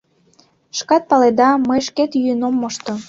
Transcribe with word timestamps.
Шкат 0.77 1.03
паледа, 1.09 1.49
мый 1.67 1.79
шкет 1.87 2.11
йӱын 2.21 2.41
ом 2.47 2.55
мошто. 2.61 2.93